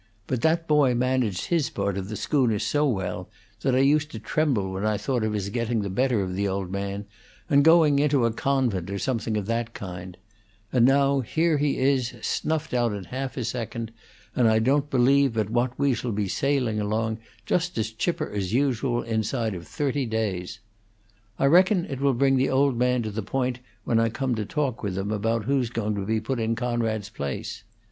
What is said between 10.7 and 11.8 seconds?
and now here he